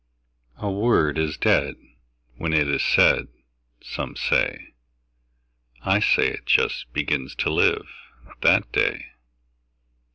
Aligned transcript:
A 0.57 0.71
word 0.71 1.19
is 1.19 1.37
dead 1.37 1.75
When 2.37 2.53
it 2.53 2.67
is 2.67 2.83
said, 2.83 3.27
Some 3.83 4.15
say. 4.15 4.73
I 5.83 5.99
say 5.99 6.27
it 6.29 6.47
just 6.47 6.91
Begins 6.91 7.35
to 7.35 7.51
live 7.53 7.85
That 8.41 8.71
day. 8.71 9.09